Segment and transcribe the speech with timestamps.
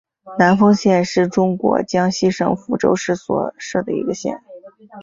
[0.39, 4.41] 南丰县是中国江西省抚州市所辖的一个县。